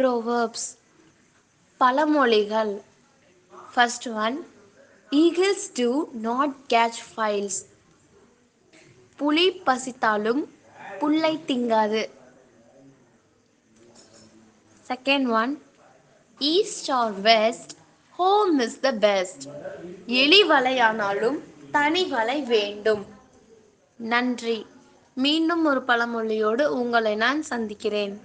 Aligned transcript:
Proverbs 0.00 0.66
பழமொழிகள். 1.80 2.72
First 3.74 4.08
one 4.24 4.36
eagles 5.10 5.64
do 5.78 5.86
not 6.26 6.56
catch 6.72 6.98
flies 7.12 7.58
புலி 9.16 9.46
பசித்தாலும் 9.66 10.42
புல்லை 10.98 11.32
திங்காது. 11.46 12.02
Second 14.90 15.30
one 15.40 15.54
east 16.40 16.90
or 16.90 17.16
west 17.30 17.74
home 18.18 18.58
is 18.58 18.78
the 18.80 18.92
best 19.08 19.46
எலி 20.06 20.42
வலையானாலும் 20.52 21.40
தனி 21.70 22.04
வலை 22.14 22.38
வேண்டும். 22.54 23.04
நன்றி. 23.96 24.58
மீண்டும் 25.14 25.64
ஒரு 25.64 25.82
பழமொழியோடு 25.88 26.66
உங்களை 26.80 27.14
நான் 27.26 27.42
சந்திக்கிறேன். 27.42 28.16